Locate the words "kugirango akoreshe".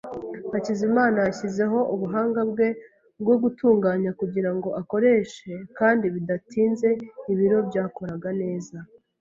4.19-5.51